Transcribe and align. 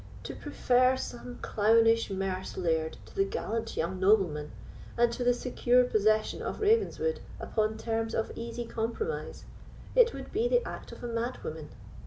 "To 0.23 0.33
prefer 0.35 0.97
some 0.97 1.37
clownish 1.43 2.09
Merse 2.09 2.57
laird 2.57 2.97
to 3.05 3.15
the 3.15 3.23
gallant 3.23 3.77
young 3.77 3.99
nobleman, 3.99 4.51
and 4.97 5.13
to 5.13 5.23
the 5.23 5.31
secure 5.31 5.83
possession 5.83 6.41
of 6.41 6.59
Ravenswood 6.59 7.19
upon 7.39 7.77
terms 7.77 8.15
of 8.15 8.31
easy 8.33 8.65
compromise—it 8.65 10.11
would 10.11 10.31
be 10.31 10.47
the 10.47 10.67
act 10.67 10.91
of 10.91 11.03
a 11.03 11.07
madwoman!" 11.07 11.67